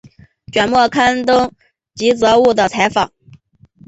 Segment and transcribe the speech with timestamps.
[0.51, 1.51] 卷末刊登
[1.93, 3.13] 吉泽务的采访。